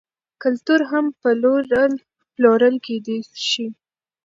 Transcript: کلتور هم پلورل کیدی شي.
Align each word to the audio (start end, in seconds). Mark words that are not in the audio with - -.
کلتور 0.41 0.81
هم 0.91 1.05
پلورل 2.39 2.75
کیدی 2.85 3.17
شي. 3.47 3.65